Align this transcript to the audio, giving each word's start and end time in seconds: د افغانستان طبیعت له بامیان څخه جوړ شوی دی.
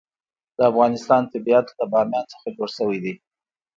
د 0.57 0.59
افغانستان 0.71 1.21
طبیعت 1.33 1.67
له 1.77 1.85
بامیان 1.91 2.25
څخه 2.33 2.47
جوړ 2.57 2.69
شوی 2.77 2.99
دی. 3.03 3.13